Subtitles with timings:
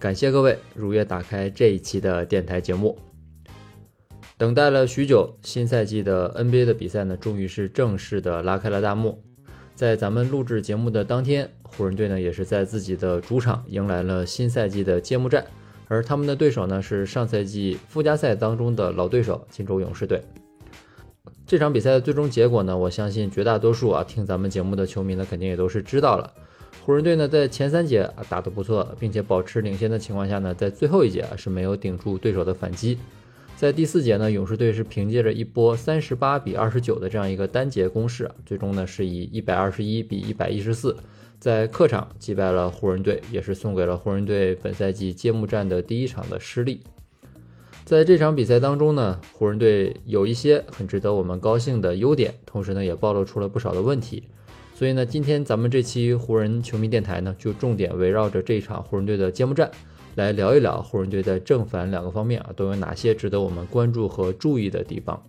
[0.00, 2.98] 感谢各位如约打开这一期的电台节目。
[4.38, 9.22] 等待了许久，新赛季的 NBA 的比赛呢，终于是正式的拉开了大幕。
[9.74, 15.44] 在咱们录制节目的当天，湖人队呢也是在自己的主场迎来了新赛季的揭幕战。
[15.86, 20.22] 而他们的对手呢是上赛季附加赛当中的老对手金州勇士队。
[21.46, 26.32] 这场比赛的最终结果呢，我相信绝大多数啊听咱们节目的球迷呢肯定也都是知道了。
[26.84, 32.98] 湖人队呢在前三节啊打得不错，并且保持领先的情况下呢，在最后一节啊是没有顶住对手的反击。
[33.56, 40.96] 在第四节呢，勇士队是凭借着一波三十八比二十九的这样一个单节攻势啊，最终呢是以一百二十一比一百一十四。
[41.38, 46.80] 在客场击败了湖人队，也是送给了湖人队本赛季揭幕战的第一场的失利。
[47.84, 54.24] 在这场比赛当中呢，湖人队有一些很值得我们高兴的优点，同时呢也暴露出了不少的问题。
[54.80, 59.70] 所以呢，今天咱们这期湖人球迷电台呢，就重点围绕着这一场湖人队的揭幕战
[60.14, 65.22] 来聊一聊湖人队在正反两个方面啊都有哪些值得我们关注和注意的地方。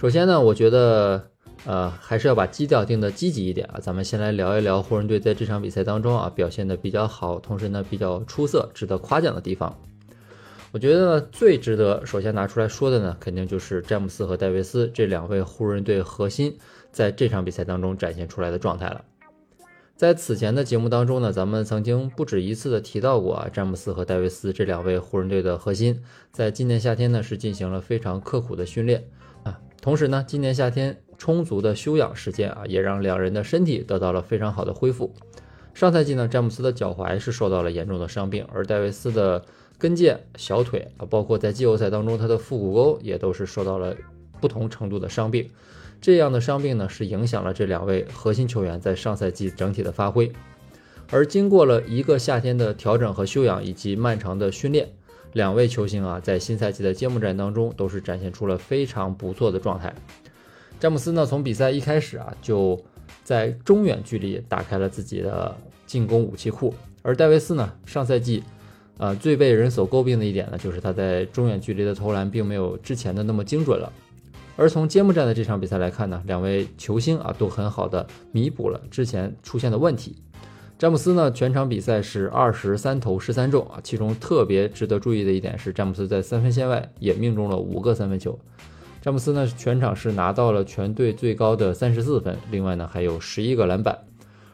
[0.00, 1.30] 首先呢，我觉得。
[1.64, 3.80] 呃，还是要把基调定的积极一点啊。
[3.80, 9.76] 咱们先来聊一聊湖人队在这场比赛当中啊表现的比较好，同时呢比较出色、值得夸奖的地方。
[10.76, 16.58] 我觉得呢最值得首先拿出来说的呢，肯定就是詹姆斯和戴维斯这两位湖人队核心
[16.92, 19.02] 在这场比赛当中展现出来的状态了。
[19.96, 29.02] 在此前的节目当中呢，咱们曾经不止一次的提到过啊，詹姆斯和戴维斯这两位湖人队的核心，在今年夏天呢是进行了非常刻苦的训练
[29.44, 30.98] 啊，同时呢，今年夏天。
[31.16, 35.14] 充足的休养时间啊，也让两人的身体得到了非常好的恢复。
[35.72, 39.42] 上赛季呢，詹姆斯的脚踝是受到了严重的伤病，而戴维斯的
[39.78, 43.94] 跟腱、小腿啊，包括在季后赛当中他的腹股沟也都是受到了
[44.40, 45.50] 不同程度的伤病。
[46.00, 50.30] 这样的伤病呢，是影响了这两位核心球员在上赛季整体的发挥。
[51.10, 54.90] 而经过了一个夏天的调整和休养，以及漫长的训练，
[55.32, 59.94] 两位球星啊，在新赛季的揭幕战当中都是展现出了非常不错的状态。
[60.80, 62.78] 詹姆斯呢，从比赛一开始啊，就
[63.24, 66.74] 在中远距离打开了自己的进攻武器库。
[67.02, 68.42] 而戴维斯呢，上赛季，
[68.98, 73.92] 呃，最被人所诟病的一点呢，就是他在中远距离的投篮并没有之前的那么精准了。
[74.56, 80.16] 而从揭幕战的这场比赛来看呢，两位球星啊，都很好的弥补了之前出现的问题。
[80.78, 88.38] 詹姆斯呢，全场比赛是二十三投十三中啊，其中特别值得注意的一点是，詹姆斯在三分线外也命中了五个三分球。
[89.02, 93.98] 詹姆斯呢，全场是拿到了全队最高的三十四分，另外呢还有十一个篮板。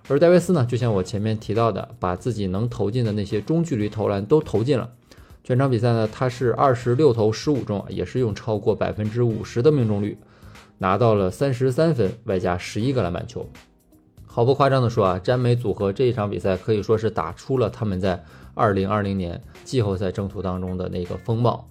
[0.08, 4.90] 而戴维斯呢，就像我前面提到的，把自己能投进的那些中距离投篮都投进了。
[5.44, 10.18] 全场比赛呢，他是二十六投十五中，也是用超过百分之五十的命中率，
[10.78, 13.48] 拿到了三十三分，外加十一个篮板球。
[14.26, 18.24] 毫不夸张的说啊，詹美组合这一场比赛可以说是打出了他们在
[18.54, 21.68] 二零二零年季后赛征途当中的那个风貌。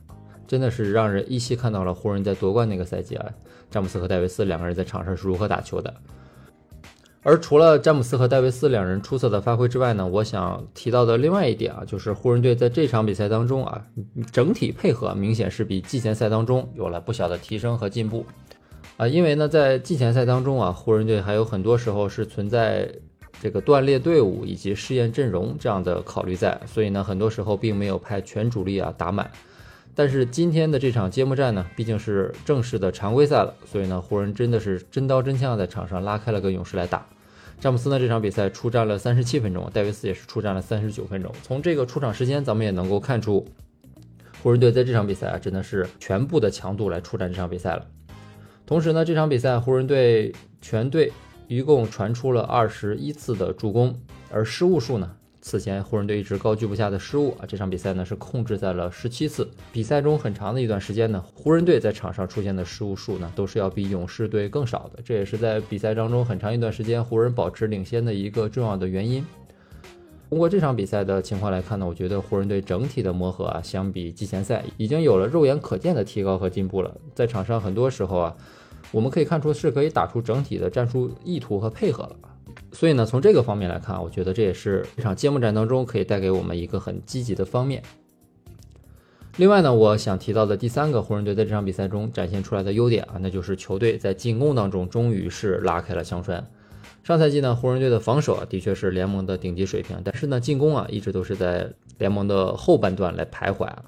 [0.48, 3.26] 真的是让人依稀看到了湖人在夺冠那个赛季啊，
[3.70, 5.94] 詹姆斯和戴维斯两个人在场上是如何打球的。
[7.24, 13.80] 而除了詹姆斯和戴维斯两人出色的发挥之外呢，我想提到的另外一点啊，就是湖人队在这场比赛当中啊，
[14.32, 18.26] 整体配合明显是比季前赛当中有了不小的提升和进步
[18.98, 19.08] 啊。
[19.08, 22.92] 因为呢，在季前赛当中啊，湖人队还有很多时候是存在
[23.40, 29.30] 这个断裂队伍以及试验阵容这样的考虑在，所以呢，很多时候并没有派全主力啊打满。
[29.94, 37.06] 但是今天的这场揭幕战呢，毕竟是正式的常规赛了，所以呢，湖人真的是真刀真枪在场上拉开了跟勇士来打。
[37.60, 41.32] 詹姆斯呢这场比赛出战了三十七分钟，戴维斯也是出战了三十九分钟。
[41.44, 43.46] 从这个出场时间，咱们也能够看出，
[44.42, 47.86] 湖人队在这场比赛啊，真的是全部的强度来出战这场比赛了。
[48.66, 51.12] 同时呢，这场比赛湖人队全队
[51.48, 53.94] 一共传出了二十一次的助攻，
[54.32, 55.12] 而失误数呢？
[55.42, 59.50] 此前湖人队一直高居不下的失误啊，这场比赛呢是控制在了十七次。
[59.72, 69.26] 比赛中很长的一段时间呢，湖人队在场上出现的失误数呢都是要比勇士队更少的，这也是在比赛当中很长一段时间湖人保持领先的一个重要的原因。
[70.30, 76.96] 通过这场比赛的情况来看呢，我觉得湖人队整体的磨合啊，相比季前赛已经有了肉眼可见的提高和进步了。
[77.16, 78.36] 在场上很多时候啊，
[78.92, 82.16] 我们可以看出是可以打出整体的战术意图和配合了。
[82.72, 87.82] 所以呢，从这个方面来看，我觉得这也是这场揭幕战当中可以带给我们一个很积极的方面。
[89.38, 96.46] 另外呢，我想提到的第三个湖人队在这场比赛中展现出来的优点啊，那就是球队在进攻当中终于是拉开了枪栓。
[97.04, 103.84] 上赛季呢，湖人队的防守啊的确是联盟的顶级水平，但是呢，进攻啊一直都是在联盟的后半段来徘徊啊。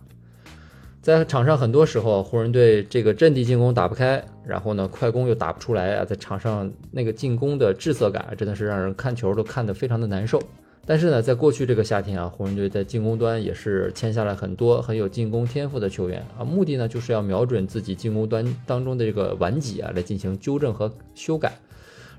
[1.04, 10.42] 在场上很多时候，湖人队这个阵地进攻打不开，然后呢，快攻又打不出来啊，在场上那个进攻的滞涩感真的是让人看球都看得非常的难受。
[10.88, 21.52] 但是呢，在过去这个夏天啊，湖人队在进攻端也是签下了很多很有进攻天赋的球员啊，目的呢就是要瞄准自己进攻端当中的这个顽疾啊，来进行纠正和修改。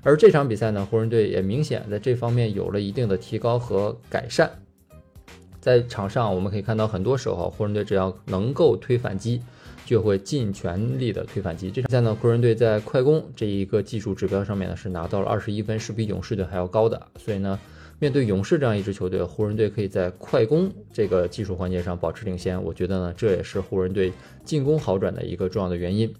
[0.03, 4.47] 而这场比赛呢，湖人队也明显在这方面有了一定的提高和改善。
[5.65, 9.41] 在场上，我们可以看到，很多时候湖人队只要能够推反击，
[9.83, 11.71] 就会尽全力的推反击。
[11.71, 17.01] 这场比赛呢，湖人队在快攻这一个技术指标上面呢，是拿到了二十一分，是比勇士队还要高的。
[17.17, 17.59] 所以呢，
[17.97, 22.63] 面对勇士这样一支球队，湖人队可以在快攻这个技术环节上保持领先。
[22.63, 24.13] 我觉得呢，这也是湖人队
[24.43, 26.13] 进攻好转的一个重要的原因。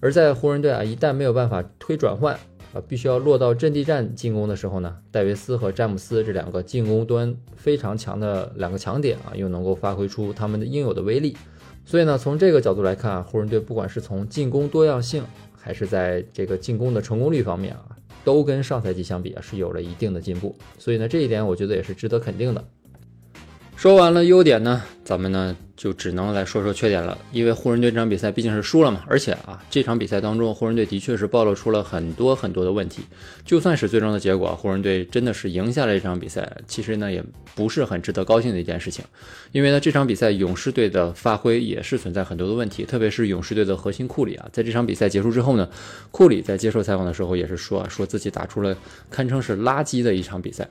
[0.00, 2.40] 而在湖人队啊，一旦没有办法推转换，
[2.72, 11.36] 啊，必须要落到阵地战进攻的时候呢，戴维斯和詹姆斯这两个进攻端非常强的两个强点啊，又能够发挥出他们的应有的威力。
[11.84, 15.22] 所以呢，从这个角度来看，湖人队不管是从进攻多样性，
[15.52, 20.56] 还是在这个进攻的成功率方面啊，都跟上赛季相比啊是有了一定的进步。
[20.78, 22.64] 所以呢，这一点我觉得也是值得肯定的。
[23.82, 27.18] 说完了优点呢，咱们呢就只能来说说缺点了。
[27.32, 33.02] 因为湖人队这场比赛毕竟是输了嘛，而且啊，这场比赛当中，湖人队的确是暴露出了很多很多的问题。
[33.44, 37.24] 就算是最终的结果，湖人队真的是赢下了这场比赛，其实呢也
[37.56, 39.04] 不是很值得高兴的一件事情。
[39.50, 45.68] 因为呢，这场比赛勇士队的发挥也是存在很多的问题，特别是勇士队的核心库里啊，在这场比赛结束之后呢，
[46.12, 48.76] 库里在接受采访的时候也是说啊，说自己打出了
[49.10, 50.70] 堪称是垃圾的一场比赛。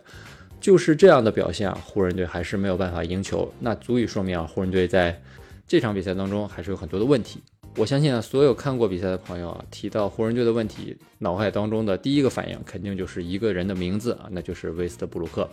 [0.61, 5.19] 就是这样的表现啊，湖人队还是没有办法赢球，那足以说明啊，湖人队在
[5.67, 7.41] 这场比赛当中还是有很多的问题。
[7.77, 15.49] 我相信啊，所有看过比赛的朋友啊，提到湖人队的问题，脑海当中的第一个反应肯定就是一个人的名字啊， 那就是威斯特布鲁克。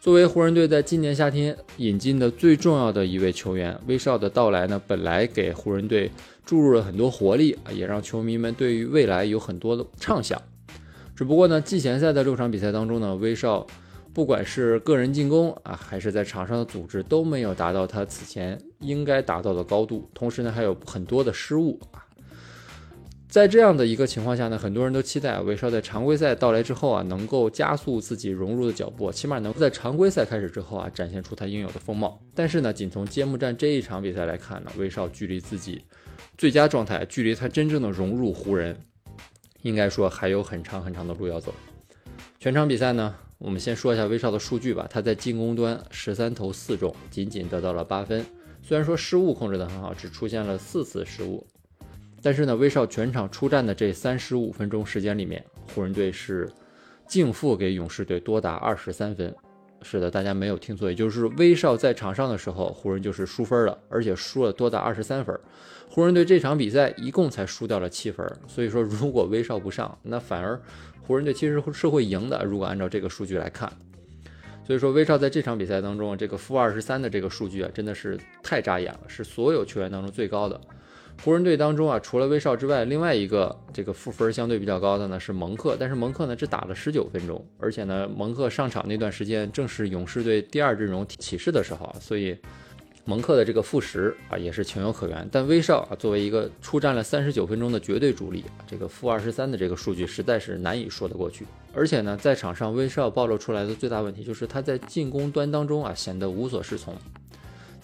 [0.00, 6.10] 作为湖人队在今年夏天引进的最重要的一位球员，威少的到来呢，本来给湖人队
[6.44, 10.38] 注入了很多活力啊，也让球迷们对于未来有很多的畅想。
[11.16, 13.66] 只不过呢，季前赛的六场比赛当中呢，威少。
[14.14, 20.08] 不管是个人进攻啊，还是在场上的组织，都没有达到他此前应该达到的高度。
[20.14, 22.06] 同时呢，还有很多的失误啊。
[23.28, 32.22] 在这样的一个情况下呢，很多人都期待威少在常规赛到来之后啊，能够加速自己融入的脚步，起码能够在常规赛开始之后啊，展现出他应有的风貌。
[32.36, 35.82] 但是呢，仅从揭幕战这一场比赛来看呢，威少距离自己
[36.38, 38.78] 最佳状态，距离他真正的融入湖人，
[39.62, 41.52] 应该说还有很长很长的路要走。
[42.38, 43.16] 全场比赛呢？
[43.44, 44.86] 我们先说一下威少的数据吧。
[44.88, 48.24] 他在进攻端十三投四中，仅仅得到了八分。
[48.62, 51.46] 虽然说失误控制得很好，只出现了四次失误，
[52.22, 55.44] 但是呢，威少全场出战的这三十五分钟时间里面，
[55.74, 56.50] 湖人队是
[57.06, 59.34] 净负给勇士队多达二十三分。
[59.84, 65.38] 是的，大家没有听错，也就是威少在场上的时候，湖人就是输分了，而且输了多达二十三分。
[65.88, 70.60] 湖人队这场比赛一共才输掉了七分，所以说如果威少不上，那反而。
[71.06, 73.70] 湖人队其实是会赢的，如果按照这个数据来看，
[74.66, 80.58] 所以说威少在这场比赛当中，这个负二十三的这个数据啊，真的是太扎眼了，是所有球员当中最高的。
[81.22, 92.36] 湖人队当中啊，除了威少之外，另外一个这个负分相对比较高的呢是蒙克，但是蒙克呢只打了十九分钟，而且呢蒙克上场那段时间正是勇士队第二阵容起势的时候啊，所以。
[93.06, 95.28] 蒙克的这个负十啊，也是情有可原。
[95.30, 101.44] 但威少啊，作为一个出战了三十九分钟的绝对主力，这个负二十三的这个数据实在是难以说得过去。
[101.74, 106.94] 而且呢，在场上威少暴露出来的最大问题就是他在进攻端当中啊显得无所适从。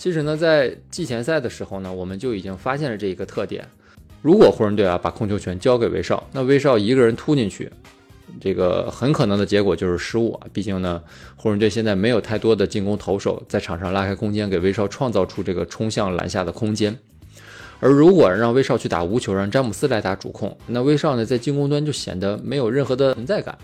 [0.00, 3.62] 其实呢，在季前赛的时候呢，我们就已经发现了这一个特点：
[4.22, 7.70] 如果湖人队啊把控球权交给威少，那威少一个人突进去。
[8.40, 10.46] 这个很可能的结果就是失误啊！
[10.54, 11.02] 毕竟呢，
[11.36, 16.96] 湖人队现在没有太多的进攻投手在场上拉开空间，给威少创造出这个冲向篮下的空间。
[17.78, 23.58] 而如果让威少去打无球，让詹姆斯来打主控，那威少呢在进攻端就显得没有任何的存在感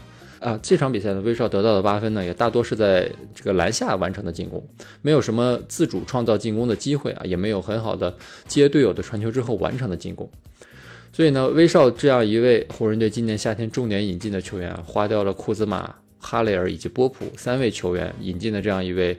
[0.46, 0.56] 啊！
[0.62, 4.64] 这场比赛呢，威少得到的八分呢，也大多是在这个篮下完成的进攻，
[5.02, 10.30] 没有什么自主创造进攻的机会啊，也没有很好的接队友的传球之后完成的进攻。
[11.12, 19.18] 所以呢，威少这样一位湖人队今年夏天重点引进的球员，花掉了库兹马、哈雷尔以及波普三位球员引进的这样一位，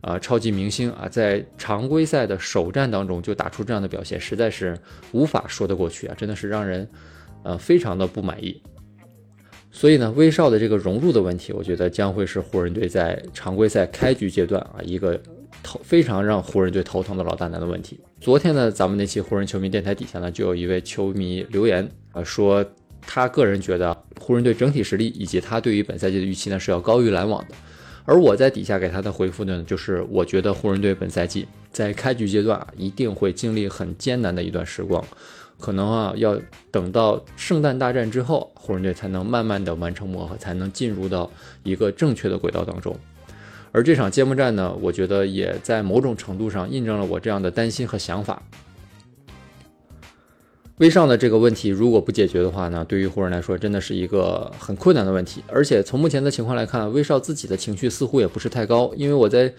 [0.00, 4.78] 啊，超级明星啊，在常规赛的首战当中就打出这样的表现，实在是
[5.10, 6.88] 无法说得过去啊，真的是让人，
[7.42, 8.62] 呃，非常的不满意。
[9.78, 15.16] 所以呢，威少的这个融入的问题，我觉得将会是湖人队在常规赛开局阶段啊一个
[15.62, 18.00] 头非常让湖人队头疼的老大难的问题。
[18.20, 22.66] 昨天呢，咱们那期湖人球迷电台底下呢，就有一位球迷留言啊，说
[23.02, 27.54] 他个人觉得湖人队整体实力以及他对于本赛季的预期呢是要高于篮网的。
[28.04, 35.04] 而我在底下给他的回复呢，就是我觉得湖人队本赛季在开局阶段啊，一定会经历很艰难的一段时光。
[35.60, 41.28] 可能啊，要等到圣诞大战之后，湖人队才能慢慢的完成磨合，才能进入到
[41.64, 42.96] 一个正确的轨道当中。
[43.72, 48.40] 而这场揭幕战呢，我觉得也在某种程度上印证了我这样的担心和想法。
[50.76, 55.42] 威少的这个问题如果不解决的话呢，对于湖人来说真的是一个很困难的问题。
[55.48, 59.52] 而且从目前的情况来看，威少自己的情绪似乎也不是太高，因为我在。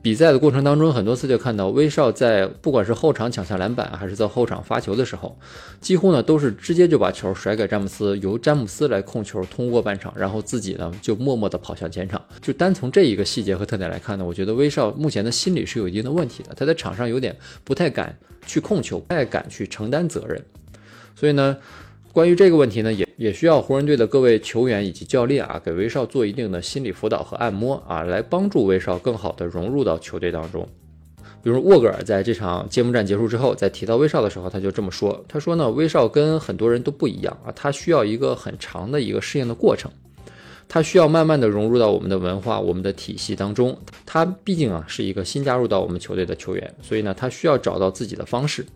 [0.00, 5.36] 比赛的过程当中，很多次就看到威少在不管是后场抢下篮板，还是在后场发球的时候，
[5.80, 12.22] 几乎呢都是直接就把球甩给詹姆斯，由詹姆斯来控球通过半场，然后自己呢就默默地跑向前场。
[12.40, 20.42] 就单从这一个细节和特点来看呢，我觉得威少目前的心理是有一定的问题的，他在场上有点不太敢去控球，不太敢去承担责任，
[21.14, 21.56] 所以呢。
[22.12, 30.68] 关于这个问题呢，也也需要湖人队的各位球员以及教练啊，给威少做一定的心理辅导和按摩啊，来帮助威少更好的融入到球队当中。
[31.40, 39.88] 比如沃格尔在这场揭幕战结束之后，在提到威少的时候，他就这么说：“他说呢，威少跟很多人都不一样啊，他需要一个很长的一个适应的过程，
[40.66, 43.78] 他需要慢慢的融入到我们的文化、我们的体系当中。
[44.04, 48.66] 他毕竟啊是一个新加入到我们球队的球员，所以呢，他需要找到自己的方式。”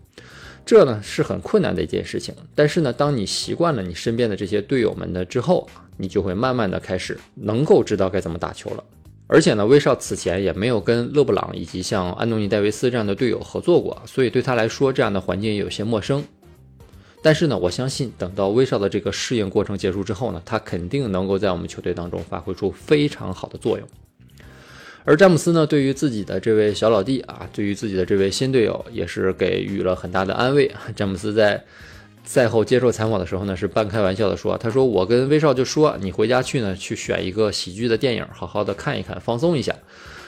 [0.65, 5.67] 这呢是很困难的一件事情，但是呢，当你习惯了你身边的这些队友们的之后，
[5.97, 8.83] 你就会慢慢的开始能够知道该怎么打球了。
[9.27, 16.23] 而且呢，威少此前也没有跟勒布朗以及像安东尼戴维斯这样的队友合作过，所以对他来说这样的环境也有些陌生。
[17.21, 23.87] 但是呢，我相信等到威少的这个适应过程结束之后呢，他肯定能够在我们球队当中发挥出非常好的作用。
[25.05, 30.71] 而詹姆斯呢，对于自己的这位小老弟啊，对于自己的这位新队友，也是给予了很大的安慰。
[30.95, 31.61] 詹姆斯在
[32.23, 39.75] 赛后接受采访的时候呢，是半开玩笑的说：“他说我跟威少就说，你回家去呢，去选一个喜剧的电影，好好的看一看，放松一下，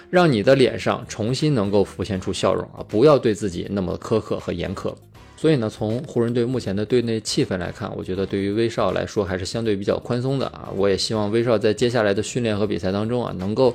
[0.09, 4.93] 让你的脸上重新能够浮现出笑容啊，不要对自己那么苛刻和严苛。”
[5.37, 10.69] 所以呢，从湖人队目前的队内气氛来看，我觉得对于威少来说还是相对比较宽松的啊。
[10.75, 13.73] 我也希望威少在接下来的训练和比赛当中啊，能够。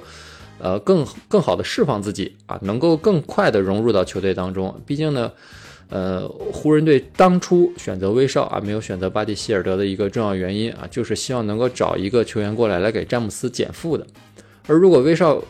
[0.60, 4.74] 呃，更更好的释放自己啊，能够更快的融入到球队当中。
[4.86, 5.32] 毕竟呢，
[5.88, 14.06] 呃，湖人队当初选择威少啊，没有选择巴蒂希尔德的一个重要原因啊，就是希望能够找一个球员过来来给詹姆斯减负的。
[14.66, 15.42] 而如果威少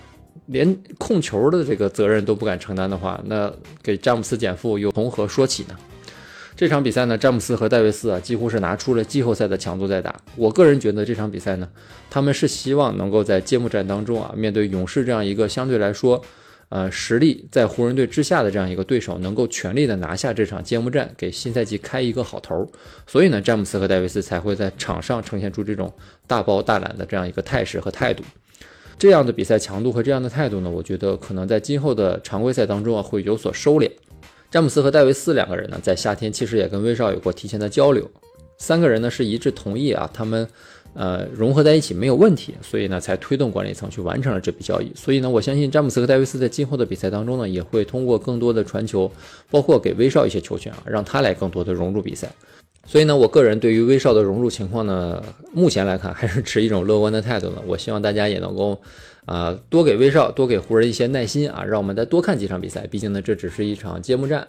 [0.46, 3.52] 连控球的这个责任都不敢承担的话，那
[3.82, 5.76] 给詹姆斯减负又从何说起呢？
[6.60, 10.14] 这场比赛呢，詹姆斯和戴维斯啊，几乎是拿出了季后赛的强度在打。
[10.36, 11.66] 我个人觉得这场比赛呢，
[12.10, 16.22] 他们是希望能够在揭幕战当中啊，面对勇士这样一个相对来说，
[16.68, 22.54] 呃，实力在湖人队之下的这样一个对手，能够全力的拿下这场揭幕战，给新赛季开一个好头。
[23.06, 25.90] 所以呢，詹姆斯和戴维斯才会在场上呈现出这种
[26.26, 28.22] 大包大揽的这样一个态势和态度。
[28.98, 33.90] 这样的比赛强度和这样的态度呢，我觉得可能在今后的常规赛当中啊，会有所收敛。
[34.50, 38.10] 詹姆斯和戴维斯两个人呢，在夏天其实也跟威少有过提前的交流，
[38.58, 40.44] 三个人呢是一致同意啊，他们
[40.92, 44.90] 呃融合在一起没有问题，所以呢才推动管理层去完成了这笔交易。
[44.96, 49.08] 所以呢，我相信詹姆斯和戴维斯在今后的比赛当中呢，也会通过更多的传球，
[49.52, 52.28] 包括给威少一些球权啊，让他来更多的融入比赛。
[52.84, 57.62] 所以呢，我个人对于威少的融入情况呢，目前来看还是持一种乐观的态度的。
[57.68, 58.76] 我希望大家也能够。
[59.30, 62.84] 啊，多给威少，多给湖人一些耐心啊，让我们再多看几场比赛。
[62.88, 64.48] 毕竟呢，这只是一场揭幕战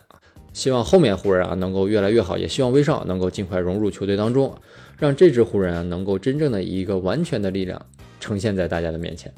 [0.53, 4.57] 希望后面湖人啊能够越来越好，也希望威少能够尽快融入球队当中，
[4.97, 7.79] 让这支湖人啊能够真正的以一个完全的力量
[8.19, 9.31] 呈现在大家的面前。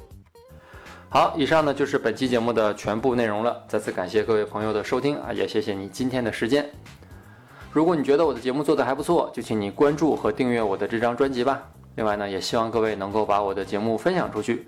[1.10, 3.64] 好，以上呢就是本期节目的全部内容了。
[3.68, 6.66] 再次感谢各位朋友的收听啊，也谢谢你今天的时间。
[7.74, 11.70] 如果你觉得我的节目做得还不错，就请你关注和订阅我的这张专辑吧。
[11.96, 14.68] 另外呢，也希望各位能够把我的节目分享出去。